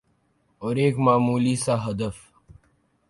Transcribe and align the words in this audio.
اور 0.61 0.75
ایک 0.75 0.95
معمولی 0.99 1.55
سا 1.55 1.75
ہدف 1.85 2.15